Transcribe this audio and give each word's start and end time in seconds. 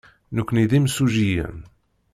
Nekkni 0.35 0.65
d 0.69 0.71
imsujjiyen. 0.77 1.57